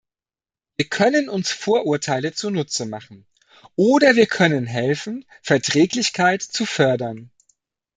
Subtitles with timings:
[0.77, 3.27] Wir können uns Vorurteile zunutze machen,
[3.75, 7.29] oder wir können helfen, Verträglichkeit zu fördern.